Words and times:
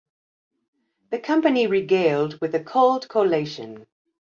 The 1.11 1.19
company 1.19 1.67
regaled 1.67 2.41
with 2.41 2.55
a 2.55 2.63
cold 2.63 3.07
collation. 3.07 3.85